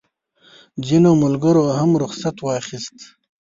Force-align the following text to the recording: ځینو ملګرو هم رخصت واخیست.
ځینو 0.87 1.09
ملګرو 1.23 1.63
هم 1.79 1.91
رخصت 2.03 2.35
واخیست. 2.41 2.97